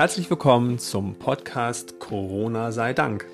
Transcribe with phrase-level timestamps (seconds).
[0.00, 3.26] Herzlich willkommen zum Podcast Corona sei Dank.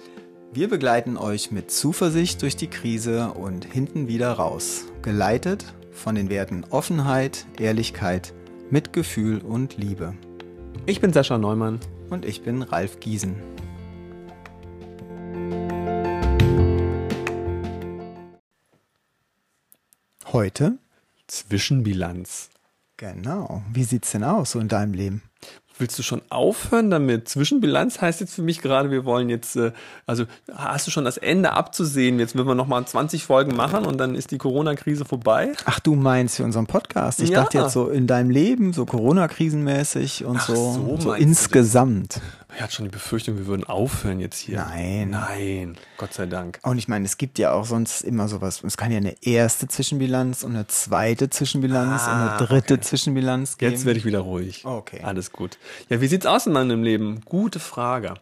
[0.53, 6.29] Wir begleiten euch mit Zuversicht durch die Krise und hinten wieder raus, geleitet von den
[6.29, 8.35] Werten Offenheit, Ehrlichkeit,
[8.69, 10.15] Mitgefühl und Liebe.
[10.87, 11.79] Ich bin Sascha Neumann.
[12.10, 13.37] Und ich bin Ralf Giesen.
[20.33, 20.78] Heute
[21.28, 22.51] Zwischenbilanz.
[22.96, 23.62] Genau.
[23.73, 25.23] Wie sieht's denn aus so in deinem Leben?
[25.78, 27.28] Willst du schon aufhören damit?
[27.28, 29.72] Zwischenbilanz heißt jetzt für mich gerade, wir wollen jetzt, äh,
[30.06, 32.18] also hast du schon das Ende abzusehen?
[32.18, 35.52] Jetzt würden wir nochmal 20 Folgen machen und dann ist die Corona-Krise vorbei.
[35.66, 37.20] Ach, du meinst für unseren Podcast?
[37.20, 37.42] Ich ja.
[37.42, 42.22] dachte jetzt so in deinem Leben, so Corona-krisenmäßig und Ach, so, so, so insgesamt.
[42.56, 44.56] Er hat schon die Befürchtung, wir würden aufhören jetzt hier.
[44.56, 45.10] Nein.
[45.10, 46.59] Nein, Gott sei Dank.
[46.62, 48.62] Und ich meine, es gibt ja auch sonst immer sowas.
[48.64, 52.74] Es kann ja eine erste Zwischenbilanz und eine zweite Zwischenbilanz ah, und eine ah, dritte
[52.74, 52.83] okay.
[52.83, 53.73] Zwischenbilanz geben.
[53.73, 54.64] Jetzt werde ich wieder ruhig.
[54.64, 55.00] Okay.
[55.03, 55.58] Alles gut.
[55.91, 57.20] Ja, wie sieht's aus in meinem Leben?
[57.27, 58.14] Gute Frage.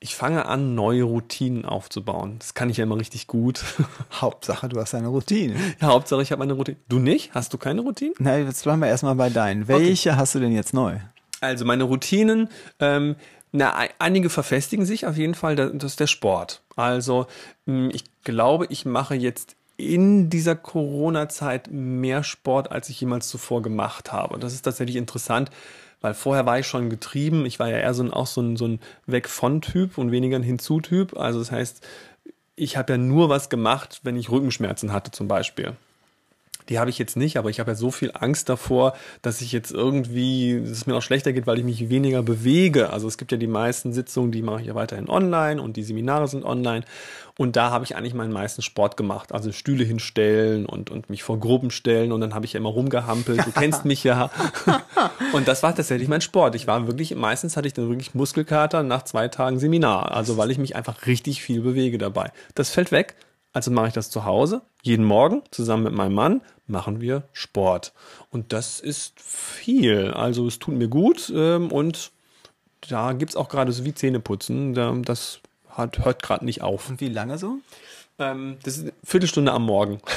[0.00, 2.36] Ich fange an, neue Routinen aufzubauen.
[2.40, 3.64] Das kann ich ja immer richtig gut.
[4.12, 5.54] Hauptsache, du hast eine Routine.
[5.80, 6.76] Ja, Hauptsache, ich habe eine Routine.
[6.90, 7.32] Du nicht?
[7.32, 8.12] Hast du keine Routine?
[8.18, 9.66] Nein, jetzt bleiben wir erstmal bei deinen.
[9.66, 10.18] Welche okay.
[10.18, 10.98] hast du denn jetzt neu?
[11.40, 12.48] Also meine Routinen,
[12.80, 13.14] ähm,
[13.52, 16.62] na, einige verfestigen sich auf jeden Fall, das ist der Sport.
[16.76, 17.26] Also
[17.66, 23.62] hm, ich glaube, ich mache jetzt in dieser Corona-Zeit mehr Sport, als ich jemals zuvor
[23.62, 24.38] gemacht habe.
[24.38, 25.50] Das ist tatsächlich interessant,
[26.00, 27.46] weil vorher war ich schon getrieben.
[27.46, 30.10] Ich war ja eher so ein, auch so ein, so ein Weg von Typ und
[30.10, 31.16] weniger ein Hinzu-Typ.
[31.16, 31.86] Also das heißt,
[32.56, 35.74] ich habe ja nur was gemacht, wenn ich Rückenschmerzen hatte zum Beispiel.
[36.68, 39.52] Die habe ich jetzt nicht, aber ich habe ja so viel Angst davor, dass ich
[39.52, 42.90] jetzt irgendwie, dass es mir auch schlechter geht, weil ich mich weniger bewege.
[42.90, 45.82] Also es gibt ja die meisten Sitzungen, die mache ich ja weiterhin online und die
[45.82, 46.84] Seminare sind online.
[47.38, 49.32] Und da habe ich eigentlich meinen meisten Sport gemacht.
[49.32, 52.70] Also Stühle hinstellen und, und mich vor Gruppen stellen und dann habe ich ja immer
[52.70, 53.46] rumgehampelt.
[53.46, 54.30] Du kennst mich ja.
[55.32, 56.56] und das war tatsächlich mein Sport.
[56.56, 60.12] Ich war wirklich, meistens hatte ich dann wirklich Muskelkater nach zwei Tagen Seminar.
[60.12, 62.32] Also weil ich mich einfach richtig viel bewege dabei.
[62.56, 63.14] Das fällt weg.
[63.52, 64.62] Also mache ich das zu Hause.
[64.82, 67.92] Jeden Morgen zusammen mit meinem Mann machen wir Sport.
[68.30, 70.12] Und das ist viel.
[70.12, 72.12] Also es tut mir gut ähm, und
[72.88, 74.74] da gibt es auch gerade so wie Zähneputzen.
[75.02, 76.88] Das hat, hört gerade nicht auf.
[76.88, 77.58] Und wie lange so?
[78.20, 80.00] Ähm, das ist eine Viertelstunde am Morgen.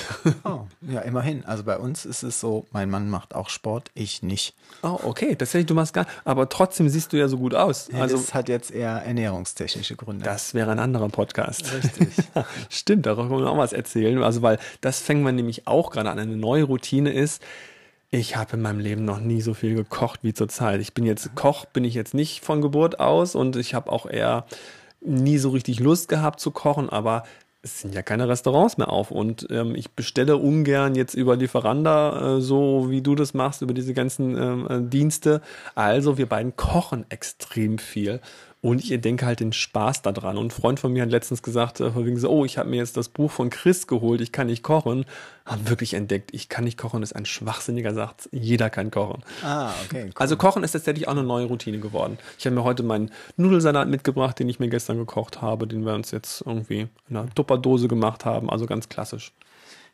[0.44, 1.46] Oh, ja, immerhin.
[1.46, 4.56] Also bei uns ist es so, mein Mann macht auch Sport, ich nicht.
[4.82, 5.36] Oh, okay.
[5.36, 7.90] Tatsächlich, du machst gar Aber trotzdem siehst du ja so gut aus.
[7.92, 10.26] Ja, also, das hat jetzt eher ernährungstechnische Gründe.
[10.26, 11.72] Das wäre ein anderer Podcast.
[11.74, 12.10] Richtig.
[12.70, 14.22] Stimmt, darüber können wir auch was erzählen.
[14.24, 16.20] Also, weil das fängt man nämlich auch gerade an.
[16.20, 17.42] Eine neue Routine ist,
[18.10, 20.82] ich habe in meinem Leben noch nie so viel gekocht wie zurzeit.
[20.82, 24.06] Ich bin jetzt Koch, bin ich jetzt nicht von Geburt aus und ich habe auch
[24.06, 24.46] eher
[25.00, 27.24] nie so richtig Lust gehabt zu kochen, aber
[27.64, 32.38] es sind ja keine Restaurants mehr auf und ähm, ich bestelle ungern jetzt über Lieferanda,
[32.38, 35.42] äh, so wie du das machst, über diese ganzen ähm, äh, Dienste.
[35.76, 38.20] Also wir beiden kochen extrem viel
[38.62, 40.38] und ich denke halt den Spaß daran.
[40.38, 42.78] Und ein Freund von mir hat letztens gesagt, äh, wegen so, oh, ich habe mir
[42.78, 45.06] jetzt das Buch von Chris geholt, ich kann nicht kochen.
[45.48, 48.30] Haben wirklich entdeckt, ich kann nicht kochen, ist ein schwachsinniger Satz.
[48.32, 49.24] Jeder kann kochen.
[49.44, 50.06] Ah, okay.
[50.06, 50.12] Cool.
[50.16, 52.20] Also Kochen ist tatsächlich auch eine neue Routine geworden.
[52.38, 55.96] Ich habe mir heute meinen Nudelsalat mitgebracht, den ich mir gestern gekocht habe, den wir
[55.96, 58.52] uns jetzt irgendwie in einer Tupperdose gemacht haben.
[58.52, 59.34] Also ganz klassisch.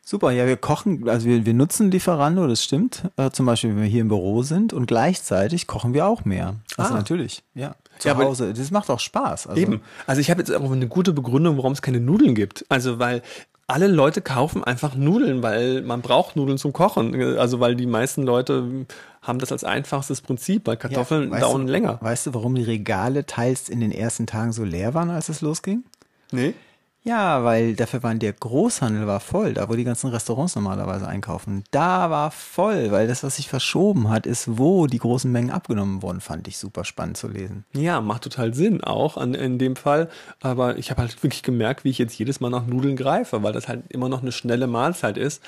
[0.02, 3.02] Super, ja, wir kochen, also wir, wir nutzen Lieferando, das stimmt.
[3.16, 6.56] Äh, zum Beispiel, wenn wir hier im Büro sind und gleichzeitig kochen wir auch mehr.
[6.76, 6.96] Also ah.
[6.96, 7.74] natürlich, ja.
[7.98, 8.54] Zu ja, Hause.
[8.54, 9.48] Das macht auch Spaß.
[9.48, 9.60] Also.
[9.60, 9.80] Eben.
[10.06, 12.64] Also ich habe jetzt auch eine gute Begründung, warum es keine Nudeln gibt.
[12.68, 13.22] Also weil
[13.66, 17.38] alle Leute kaufen einfach Nudeln, weil man braucht Nudeln zum Kochen.
[17.38, 18.86] Also weil die meisten Leute
[19.20, 21.98] haben das als einfachstes Prinzip, weil Kartoffeln ja, dauern du, länger.
[22.00, 25.42] Weißt du, warum die Regale teils in den ersten Tagen so leer waren, als es
[25.42, 25.84] losging?
[26.32, 26.54] Nee.
[27.02, 31.64] Ja, weil dafür waren der Großhandel war voll, da wo die ganzen Restaurants normalerweise einkaufen.
[31.70, 36.02] Da war voll, weil das, was sich verschoben hat, ist, wo die großen Mengen abgenommen
[36.02, 37.64] wurden, fand ich super spannend zu lesen.
[37.72, 40.08] Ja, macht total Sinn auch an, in dem Fall.
[40.40, 43.52] Aber ich habe halt wirklich gemerkt, wie ich jetzt jedes Mal nach Nudeln greife, weil
[43.52, 45.42] das halt immer noch eine schnelle Mahlzeit ist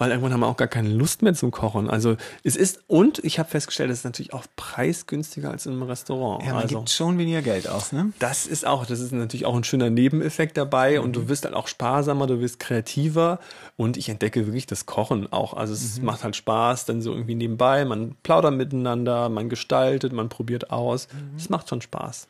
[0.00, 1.90] weil irgendwann haben wir auch gar keine Lust mehr zum Kochen.
[1.90, 5.82] Also es ist, und ich habe festgestellt, es ist natürlich auch preisgünstiger als in einem
[5.82, 6.42] Restaurant.
[6.42, 8.10] Ja, man also, gibt schon weniger Geld aus, ne?
[8.18, 11.04] Das ist auch, das ist natürlich auch ein schöner Nebeneffekt dabei mhm.
[11.04, 13.40] und du wirst dann auch sparsamer, du wirst kreativer
[13.76, 15.52] und ich entdecke wirklich das Kochen auch.
[15.52, 16.06] Also es mhm.
[16.06, 21.08] macht halt Spaß, dann so irgendwie nebenbei, man plaudert miteinander, man gestaltet, man probiert aus.
[21.36, 21.52] Es mhm.
[21.56, 22.26] macht schon Spaß.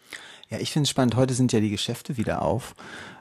[0.48, 2.74] Ja, ich finde es spannend, heute sind ja die Geschäfte wieder auf.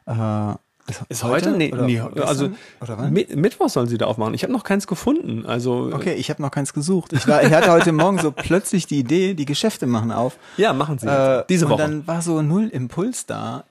[0.08, 0.56] Äh,
[0.90, 1.52] ist, ist heute?
[1.52, 1.58] heute?
[1.58, 2.00] Nee, oder nee.
[2.22, 2.50] also
[2.82, 4.34] oder Mittwoch sollen sie da aufmachen.
[4.34, 5.46] Ich habe noch keins gefunden.
[5.46, 7.14] Also okay, ich habe noch keins gesucht.
[7.14, 10.38] Ich, war, ich hatte heute Morgen so plötzlich die Idee, die Geschäfte machen auf.
[10.58, 11.08] Ja, machen sie.
[11.08, 11.74] Äh, diese Woche.
[11.74, 13.66] Und dann war so null Impuls da,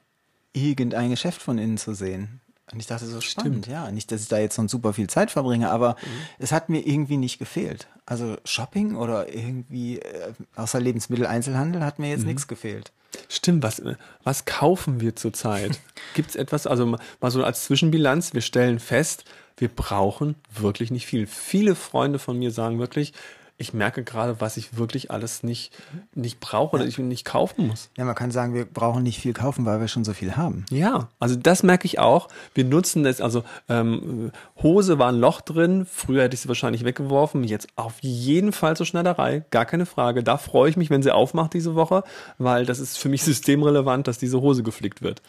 [0.53, 2.41] irgendein Geschäft von innen zu sehen.
[2.73, 3.91] Und ich dachte so, spannend, ja.
[3.91, 5.97] Nicht, dass ich da jetzt so super viel Zeit verbringe, aber
[6.39, 7.89] es hat mir irgendwie nicht gefehlt.
[8.07, 12.93] Also Shopping oder irgendwie äh, außer Lebensmitteleinzelhandel hat mir jetzt nichts gefehlt.
[13.29, 13.83] Stimmt, was,
[14.23, 15.81] was kaufen wir zurzeit?
[16.15, 19.25] Gibt es etwas, also mal so als Zwischenbilanz, wir stellen fest,
[19.57, 21.27] wir brauchen wirklich nicht viel.
[21.27, 23.13] Viele Freunde von mir sagen wirklich,
[23.61, 25.73] ich merke gerade, was ich wirklich alles nicht,
[26.15, 27.91] nicht brauche oder ich nicht kaufen muss.
[27.99, 30.65] Ja, man kann sagen, wir brauchen nicht viel kaufen, weil wir schon so viel haben.
[30.71, 32.29] Ja, also das merke ich auch.
[32.55, 34.31] Wir nutzen das, also ähm,
[34.63, 38.77] Hose war ein Loch drin, früher hätte ich sie wahrscheinlich weggeworfen, jetzt auf jeden Fall
[38.77, 40.23] zur Schneiderei, gar keine Frage.
[40.23, 42.05] Da freue ich mich, wenn sie aufmacht diese Woche,
[42.39, 45.21] weil das ist für mich systemrelevant, dass diese Hose geflickt wird.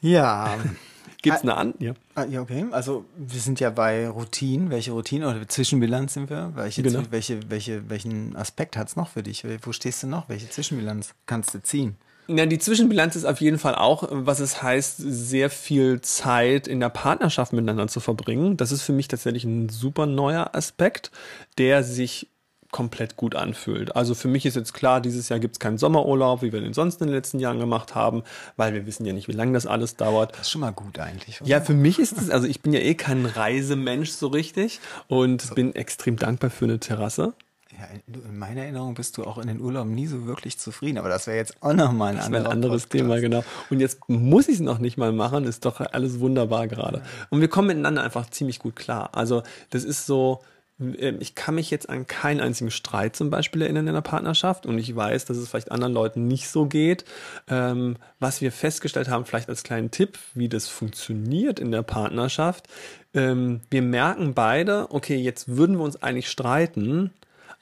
[0.00, 0.56] Ja.
[1.26, 1.74] Gibt es eine an?
[1.78, 1.92] Ja.
[2.14, 2.66] Ah, ja, okay.
[2.70, 4.70] Also wir sind ja bei Routinen.
[4.70, 6.52] Welche Routine oder Zwischenbilanz sind wir?
[6.54, 7.02] Welche, Genau.
[7.10, 9.44] welche, welche, welchen Aspekt hat es noch für dich?
[9.62, 10.28] Wo stehst du noch?
[10.28, 11.96] Welche Zwischenbilanz kannst du ziehen?
[12.28, 16.80] Ja, die Zwischenbilanz ist auf jeden Fall auch, was es heißt, sehr viel Zeit in
[16.80, 18.56] der Partnerschaft miteinander zu verbringen.
[18.56, 21.12] Das ist für mich tatsächlich ein super neuer Aspekt,
[21.58, 22.28] der sich
[22.76, 23.96] komplett gut anfühlt.
[23.96, 26.74] Also für mich ist jetzt klar, dieses Jahr gibt es keinen Sommerurlaub, wie wir den
[26.74, 28.22] sonst in den letzten Jahren gemacht haben,
[28.58, 30.32] weil wir wissen ja nicht, wie lange das alles dauert.
[30.32, 31.40] Das ist schon mal gut eigentlich.
[31.40, 31.48] oder?
[31.48, 35.54] Ja, für mich ist es, also ich bin ja eh kein Reisemensch so richtig und
[35.54, 37.32] bin extrem dankbar für eine Terrasse.
[37.72, 37.88] Ja,
[38.28, 41.26] in meiner Erinnerung bist du auch in den Urlauben nie so wirklich zufrieden, aber das
[41.26, 42.92] wäre jetzt auch nochmal ein ein anderes Podcast.
[42.92, 43.42] Thema, genau.
[43.70, 47.00] Und jetzt muss ich es noch nicht mal machen, ist doch alles wunderbar gerade.
[47.30, 49.10] Und wir kommen miteinander einfach ziemlich gut klar.
[49.14, 50.42] Also das ist so,
[50.78, 54.78] ich kann mich jetzt an keinen einzigen Streit zum Beispiel erinnern in der Partnerschaft und
[54.78, 57.04] ich weiß, dass es vielleicht anderen Leuten nicht so geht.
[57.48, 62.68] Ähm, was wir festgestellt haben, vielleicht als kleinen Tipp, wie das funktioniert in der Partnerschaft.
[63.14, 67.10] Ähm, wir merken beide, okay, jetzt würden wir uns eigentlich streiten,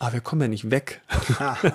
[0.00, 1.00] aber wir kommen ja nicht weg.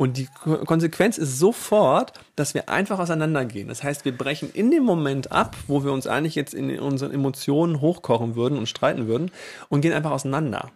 [0.00, 3.66] Und die Ko- Konsequenz ist sofort, dass wir einfach auseinandergehen.
[3.66, 7.12] Das heißt, wir brechen in dem Moment ab, wo wir uns eigentlich jetzt in unseren
[7.12, 9.32] Emotionen hochkochen würden und streiten würden
[9.68, 10.70] und gehen einfach auseinander.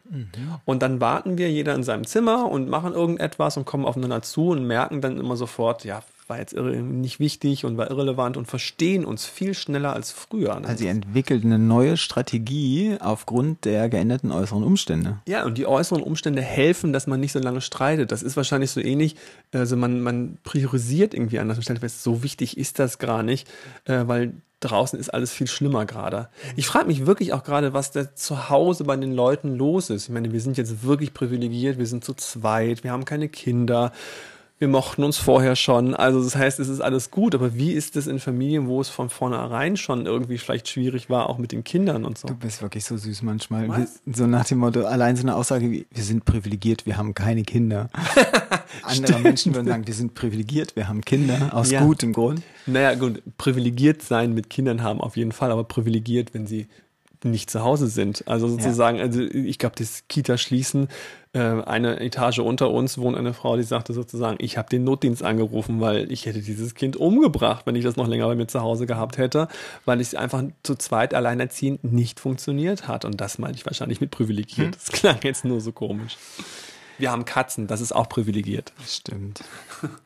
[0.64, 4.48] Und dann warten wir jeder in seinem Zimmer und machen irgendetwas und kommen aufeinander zu
[4.48, 6.02] und merken dann immer sofort, ja,
[6.32, 10.56] war jetzt nicht wichtig und war irrelevant und verstehen uns viel schneller als früher.
[10.64, 15.18] Also ihr entwickelt eine neue Strategie aufgrund der geänderten äußeren Umstände.
[15.28, 18.12] Ja, und die äußeren Umstände helfen, dass man nicht so lange streitet.
[18.12, 19.16] Das ist wahrscheinlich so ähnlich.
[19.52, 23.46] Also man, man priorisiert irgendwie anders und stellt fest, so wichtig ist das gar nicht,
[23.84, 26.28] äh, weil draußen ist alles viel schlimmer gerade.
[26.56, 30.04] Ich frage mich wirklich auch gerade, was da zu Hause bei den Leuten los ist.
[30.04, 33.92] Ich meine, wir sind jetzt wirklich privilegiert, wir sind zu zweit, wir haben keine Kinder.
[34.62, 37.96] Wir mochten uns vorher schon, also das heißt, es ist alles gut, aber wie ist
[37.96, 41.64] es in Familien, wo es von vornherein schon irgendwie vielleicht schwierig war, auch mit den
[41.64, 42.28] Kindern und so?
[42.28, 43.66] Du bist wirklich so süß manchmal.
[43.66, 47.12] Wir, so nach dem Motto, allein so eine Aussage wie, wir sind privilegiert, wir haben
[47.12, 47.90] keine Kinder.
[48.84, 51.84] Andere Menschen würden sagen, wir sind privilegiert, wir haben Kinder, aus Ja.
[51.84, 52.42] gutem Grund.
[52.66, 56.68] Naja, gut, privilegiert sein mit Kindern haben auf jeden Fall, aber privilegiert, wenn sie
[57.24, 58.24] nicht zu Hause sind.
[58.26, 60.88] Also sozusagen, also ich glaube, das Kita-Schließen,
[61.34, 65.22] äh, eine Etage unter uns wohnt eine Frau, die sagte sozusagen, ich habe den Notdienst
[65.22, 68.60] angerufen, weil ich hätte dieses Kind umgebracht, wenn ich das noch länger bei mir zu
[68.60, 69.48] Hause gehabt hätte,
[69.84, 73.04] weil es einfach zu zweit alleinerziehend nicht funktioniert hat.
[73.04, 74.76] Und das meine ich wahrscheinlich mit privilegiert.
[74.76, 76.16] Das klang jetzt nur so komisch.
[76.98, 78.72] Wir haben Katzen, das ist auch privilegiert.
[78.86, 79.42] Stimmt.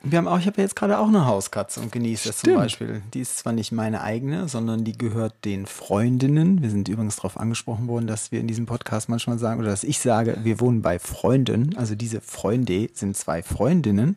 [0.03, 2.55] Wir haben auch, ich habe ja jetzt gerade auch eine Hauskatze und genieße das zum.
[2.55, 3.03] Beispiel.
[3.13, 6.63] Die ist zwar nicht meine eigene, sondern die gehört den Freundinnen.
[6.63, 9.85] Wir sind übrigens darauf angesprochen worden, dass wir in diesem Podcast manchmal sagen, oder dass
[9.85, 11.77] ich sage, wir wohnen bei Freunden.
[11.77, 14.17] Also diese Freunde sind zwei Freundinnen.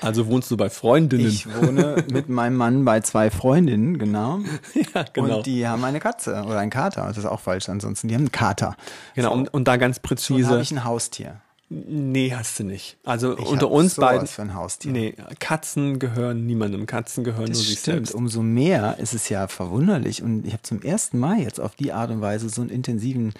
[0.00, 1.26] Also wohnst du bei Freundinnen.
[1.26, 4.40] Ich wohne mit meinem Mann bei zwei Freundinnen, genau.
[4.94, 5.38] ja, genau.
[5.38, 7.06] Und die haben eine Katze oder einen Kater.
[7.06, 8.08] Das ist auch falsch ansonsten.
[8.08, 8.76] Die haben einen Kater.
[9.14, 10.48] Genau, und, und da ganz präzise.
[10.48, 11.40] habe ich ein Haustier.
[11.70, 12.98] Nee, hast du nicht.
[13.04, 14.26] Also Ich unter uns beiden.
[14.26, 14.92] für ein Haustier.
[14.92, 16.86] Nee, Katzen gehören niemandem.
[16.86, 17.96] Katzen gehören Das nur sich stimmt.
[18.06, 18.14] selbst.
[18.14, 20.22] Umso mehr ist es ja verwunderlich.
[20.22, 23.32] Und ich habe zum ersten Mal jetzt auf die Art und Weise so einen intensiven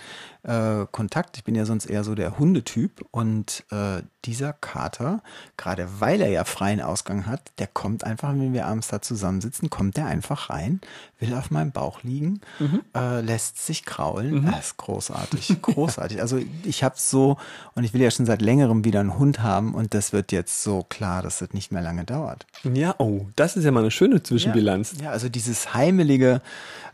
[0.43, 1.37] äh, Kontakt.
[1.37, 3.05] Ich bin ja sonst eher so der Hundetyp.
[3.11, 5.23] Und äh, dieser Kater,
[5.59, 9.69] gerade weil er ja freien Ausgang hat, der kommt einfach, wenn wir abends da zusammensitzen,
[9.69, 10.81] kommt der einfach rein,
[11.21, 12.81] will auf meinem Bauch liegen, Mhm.
[12.97, 14.47] äh, lässt sich kraulen.
[14.47, 15.57] Das ist großartig.
[15.63, 16.21] Großartig.
[16.23, 17.37] Also ich habe so,
[17.75, 19.75] und ich will ja schon seit längerem wieder einen Hund haben.
[19.75, 22.47] Und das wird jetzt so klar, dass das nicht mehr lange dauert.
[22.63, 24.95] Ja, oh, das ist ja mal eine schöne Zwischenbilanz.
[25.03, 26.41] Ja, also dieses heimelige,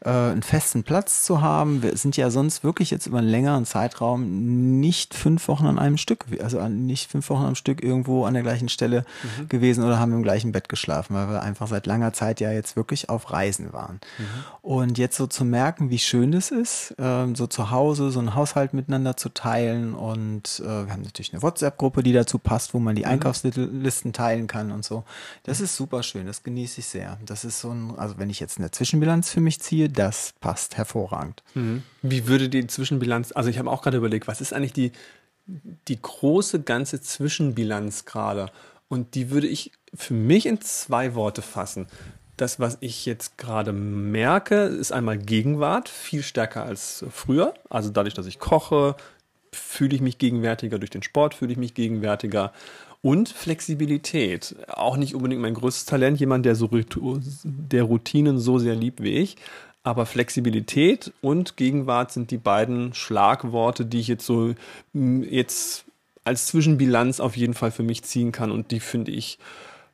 [0.01, 1.83] äh, einen festen Platz zu haben.
[1.83, 5.97] Wir sind ja sonst wirklich jetzt über einen längeren Zeitraum nicht fünf Wochen an einem
[5.97, 9.05] Stück, also nicht fünf Wochen am Stück irgendwo an der gleichen Stelle
[9.49, 12.77] gewesen oder haben im gleichen Bett geschlafen, weil wir einfach seit langer Zeit ja jetzt
[12.77, 14.01] wirklich auf Reisen waren.
[14.63, 18.35] Und jetzt so zu merken, wie schön das ist, ähm, so zu Hause so einen
[18.35, 22.79] Haushalt miteinander zu teilen und äh, wir haben natürlich eine WhatsApp-Gruppe, die dazu passt, wo
[22.79, 25.05] man die Einkaufslisten teilen kann und so.
[25.43, 27.19] Das ist super schön, das genieße ich sehr.
[27.25, 30.77] Das ist so ein, also wenn ich jetzt eine Zwischenbilanz für mich ziehe, das passt
[30.77, 31.43] hervorragend.
[32.03, 34.93] Wie würde die Zwischenbilanz, also ich habe auch gerade überlegt, was ist eigentlich die,
[35.89, 38.51] die große ganze Zwischenbilanz gerade?
[38.89, 41.87] Und die würde ich für mich in zwei Worte fassen.
[42.37, 47.55] Das, was ich jetzt gerade merke, ist einmal Gegenwart, viel stärker als früher.
[47.69, 48.97] Also dadurch, dass ich koche,
[49.53, 52.53] fühle ich mich gegenwärtiger, durch den Sport fühle ich mich gegenwärtiger.
[53.03, 54.57] Und Flexibilität.
[54.69, 56.69] Auch nicht unbedingt mein größtes Talent, jemand, der, so,
[57.45, 59.37] der Routinen so sehr liebt wie ich.
[59.83, 64.55] Aber Flexibilität und Gegenwart sind die beiden Schlagworte, die ich jetzt so
[64.93, 65.87] mm, jetzt
[66.25, 68.51] als Zwischenbilanz auf jeden Fall für mich ziehen kann.
[68.51, 69.39] Und die finde ich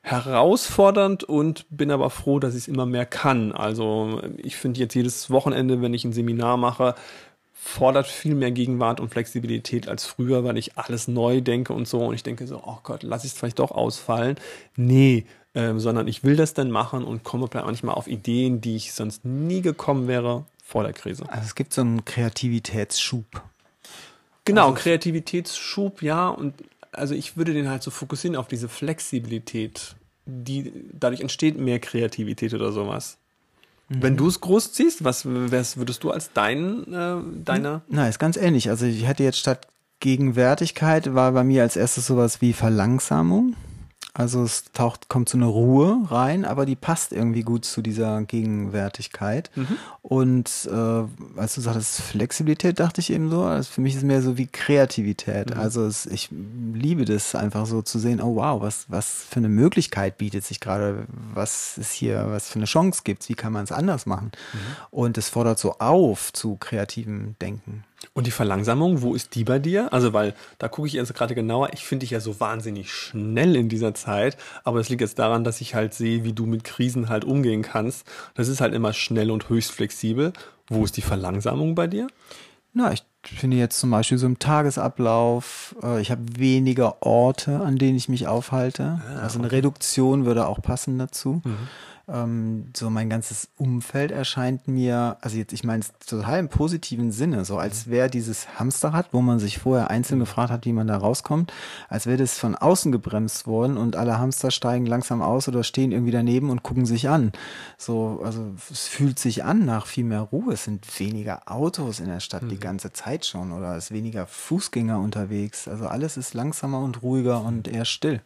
[0.01, 3.51] herausfordernd und bin aber froh, dass ich es immer mehr kann.
[3.51, 6.95] Also ich finde jetzt jedes Wochenende, wenn ich ein Seminar mache,
[7.67, 11.99] fordert viel mehr Gegenwart und Flexibilität als früher, weil ich alles neu denke und so.
[12.05, 14.37] Und ich denke so, oh Gott, lass ich es vielleicht doch ausfallen.
[14.77, 18.77] Nee, ähm, sondern ich will das dann machen und komme vielleicht manchmal auf Ideen, die
[18.77, 21.25] ich sonst nie gekommen wäre vor der Krise.
[21.29, 23.25] Also es gibt so einen Kreativitätsschub.
[24.45, 26.29] Genau, Kreativitätsschub, ja.
[26.29, 26.53] Und
[26.93, 32.53] also ich würde den halt so fokussieren auf diese Flexibilität, die dadurch entsteht mehr Kreativität
[32.53, 33.17] oder sowas.
[33.89, 37.81] Wenn du es groß ziehst, was, was würdest du als dein, äh, deine?
[37.87, 38.69] Na, ist ganz ähnlich.
[38.69, 39.67] Also ich hätte jetzt statt
[39.99, 43.55] Gegenwärtigkeit war bei mir als erstes sowas wie Verlangsamung.
[44.17, 48.19] Also es taucht, kommt so eine Ruhe rein, aber die passt irgendwie gut zu dieser
[48.23, 49.51] Gegenwärtigkeit.
[50.01, 54.03] Und äh, als du sagtest Flexibilität, dachte ich eben so, also für mich ist es
[54.05, 55.55] mehr so wie Kreativität.
[55.55, 59.49] Also es, ich liebe das einfach so zu sehen, oh wow, was, was für eine
[59.49, 61.05] Möglichkeit bietet sich gerade,
[61.35, 64.31] was ist hier, was für eine Chance gibt's, wie kann man es anders machen.
[64.89, 67.83] Und es fordert so auf zu kreativem Denken.
[68.13, 69.91] Und die Verlangsamung, wo ist die bei dir?
[69.91, 71.69] Also, weil da gucke ich jetzt gerade genauer.
[71.73, 75.43] Ich finde dich ja so wahnsinnig schnell in dieser Zeit, aber das liegt jetzt daran,
[75.43, 78.05] dass ich halt sehe, wie du mit Krisen halt umgehen kannst.
[78.35, 80.33] Das ist halt immer schnell und höchst flexibel.
[80.67, 82.07] Wo ist die Verlangsamung bei dir?
[82.73, 87.77] Na, ich finde jetzt zum Beispiel so im Tagesablauf, äh, ich habe weniger Orte, an
[87.77, 89.01] denen ich mich aufhalte.
[89.19, 91.41] also eine Reduktion würde auch passen dazu.
[92.09, 97.11] Ähm, so mein ganzes Umfeld erscheint mir, also jetzt, ich meine es total im positiven
[97.11, 100.87] Sinne, so als wäre dieses Hamsterrad, wo man sich vorher einzeln gefragt hat, wie man
[100.87, 101.51] da rauskommt,
[101.89, 105.91] als wäre das von außen gebremst worden und alle Hamster steigen langsam aus oder stehen
[105.91, 107.33] irgendwie daneben und gucken sich an.
[107.77, 110.53] So, also es fühlt sich an nach viel mehr Ruhe.
[110.53, 114.27] Es sind weniger Autos in der Stadt die ganze Zeit schon oder es ist weniger
[114.27, 115.67] Fußgänger unterwegs.
[115.67, 118.21] Also alles ist langsamer und ruhiger und eher still.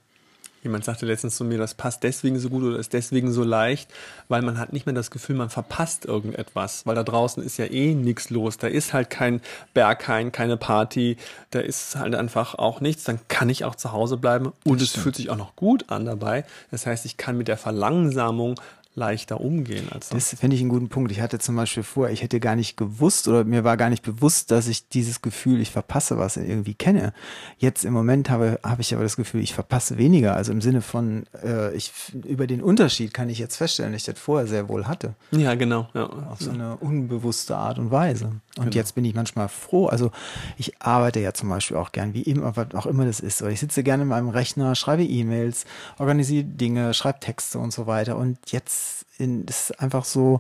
[0.64, 3.92] Jemand sagte letztens zu mir, das passt deswegen so gut oder ist deswegen so leicht,
[4.28, 7.66] weil man hat nicht mehr das Gefühl, man verpasst irgendetwas, weil da draußen ist ja
[7.66, 8.58] eh nichts los.
[8.58, 9.42] Da ist halt kein
[9.74, 11.18] Berghain, keine Party,
[11.50, 13.04] da ist halt einfach auch nichts.
[13.04, 16.06] Dann kann ich auch zu Hause bleiben und es fühlt sich auch noch gut an
[16.06, 16.46] dabei.
[16.70, 18.60] Das heißt, ich kann mit der Verlangsamung
[18.94, 20.34] leichter umgehen als sonst.
[20.34, 21.12] Das finde ich einen guten Punkt.
[21.12, 24.04] Ich hatte zum Beispiel vor, ich hätte gar nicht gewusst oder mir war gar nicht
[24.04, 27.14] bewusst, dass ich dieses Gefühl, ich verpasse was irgendwie kenne.
[27.58, 30.36] Jetzt im Moment habe, habe ich aber das Gefühl, ich verpasse weniger.
[30.36, 31.94] Also im Sinne von, äh, ich,
[32.26, 35.16] über den Unterschied kann ich jetzt feststellen, dass ich das vorher sehr wohl hatte.
[35.32, 35.88] Ja, genau.
[35.94, 36.10] Ja.
[36.30, 38.34] Auf so eine unbewusste Art und Weise.
[38.58, 39.88] Und jetzt bin ich manchmal froh.
[39.88, 40.12] Also
[40.58, 43.42] ich arbeite ja zum Beispiel auch gern, wie immer, was auch immer das ist.
[43.42, 45.66] Oder ich sitze gerne in meinem Rechner, schreibe E-Mails,
[45.98, 48.18] organisiere Dinge, schreibe Texte und so weiter.
[48.18, 48.81] Und jetzt
[49.18, 50.40] in, ist einfach so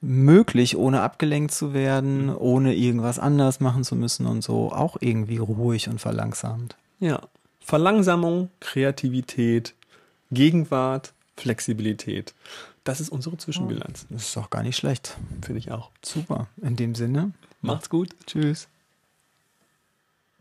[0.00, 5.36] möglich, ohne abgelenkt zu werden, ohne irgendwas anders machen zu müssen und so, auch irgendwie
[5.38, 6.76] ruhig und verlangsamt.
[7.00, 7.20] Ja.
[7.60, 9.74] Verlangsamung, Kreativität,
[10.30, 12.34] Gegenwart, Flexibilität.
[12.84, 14.06] Das ist unsere Zwischenbilanz.
[14.08, 15.16] Das ist doch gar nicht schlecht.
[15.42, 15.90] Finde ich auch.
[16.02, 16.46] Super.
[16.62, 18.08] In dem Sinne, Macht's gut.
[18.26, 18.68] tschüss.